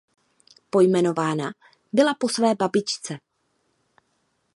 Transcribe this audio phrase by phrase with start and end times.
[0.69, 1.51] Pojmenována
[1.93, 3.17] byla po své babičce.